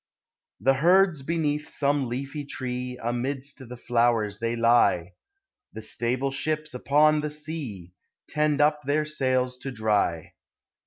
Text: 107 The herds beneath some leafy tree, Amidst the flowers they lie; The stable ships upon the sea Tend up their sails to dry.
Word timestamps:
107 0.61 0.65
The 0.65 0.81
herds 0.81 1.21
beneath 1.21 1.69
some 1.69 2.07
leafy 2.09 2.43
tree, 2.43 2.97
Amidst 3.03 3.59
the 3.69 3.77
flowers 3.77 4.39
they 4.39 4.55
lie; 4.55 5.13
The 5.73 5.83
stable 5.83 6.31
ships 6.31 6.73
upon 6.73 7.21
the 7.21 7.29
sea 7.29 7.93
Tend 8.27 8.61
up 8.61 8.81
their 8.81 9.05
sails 9.05 9.57
to 9.57 9.69
dry. 9.71 10.33